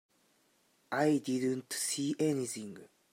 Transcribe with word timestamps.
I 0.91 1.19
didn't 1.19 1.71
see 1.73 2.15
anything. 2.17 2.89